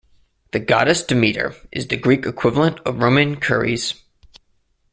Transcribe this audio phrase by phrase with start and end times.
[0.51, 4.01] The goddess Demeter is the Greek equivalent of Roman Ceres.